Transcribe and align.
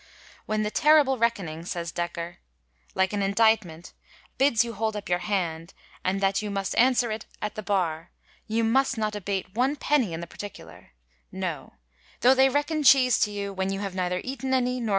* 0.25 0.45
When 0.47 0.63
the 0.63 0.71
terrible 0.71 1.19
reckoning,' 1.19 1.63
says 1.65 1.91
Dekker, 1.91 2.37
*like 2.95 3.13
an 3.13 3.21
indictment, 3.21 3.93
bids 4.39 4.65
you 4.65 4.73
hold 4.73 4.95
up 4.97 5.07
your 5.07 5.19
hand, 5.19 5.75
and 6.03 6.21
that 6.21 6.41
you 6.41 6.49
must 6.49 6.75
answer 6.75 7.11
it 7.11 7.27
at 7.39 7.53
the 7.53 7.61
bar, 7.61 8.09
you 8.47 8.63
must 8.63 8.97
not 8.97 9.15
abate 9.15 9.53
one 9.53 9.75
penny 9.75 10.11
in 10.11 10.19
the 10.19 10.25
particular; 10.25 10.93
no, 11.31 11.73
though 12.21 12.33
they 12.33 12.49
reckon 12.49 12.81
cheese 12.81 13.19
to 13.19 13.29
you, 13.31 13.53
when 13.53 13.71
you 13.71 13.81
have 13.81 13.93
neither 13.93 14.21
eaten 14.23 14.55
any, 14.55 14.79
nor. 14.79 14.89